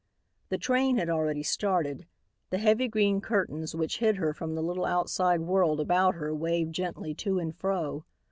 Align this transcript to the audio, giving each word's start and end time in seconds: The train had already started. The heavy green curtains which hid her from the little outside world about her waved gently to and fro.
The 0.49 0.57
train 0.57 0.97
had 0.97 1.11
already 1.11 1.43
started. 1.43 2.07
The 2.49 2.57
heavy 2.57 2.87
green 2.87 3.21
curtains 3.21 3.75
which 3.75 3.99
hid 3.99 4.15
her 4.15 4.33
from 4.33 4.55
the 4.55 4.63
little 4.63 4.85
outside 4.85 5.41
world 5.41 5.79
about 5.79 6.15
her 6.15 6.33
waved 6.33 6.73
gently 6.73 7.13
to 7.13 7.37
and 7.37 7.55
fro. 7.55 8.03